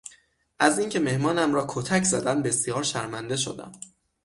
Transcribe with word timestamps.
از 0.59 0.79
این 0.79 0.89
که 0.89 0.99
مهمانم 0.99 1.53
را 1.53 1.65
کتک 1.69 2.03
زدند 2.03 2.43
بسیار 2.43 2.83
شرمنده 2.83 3.37
شدم. 3.37 3.71